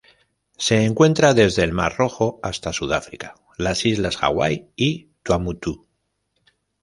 [0.57, 5.85] Se encuentra desde el Mar Rojo hasta Sudáfrica, las Islas Hawaii y Tuamotu.